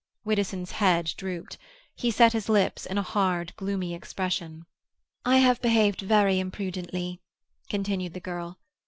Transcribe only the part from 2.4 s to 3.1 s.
lips in a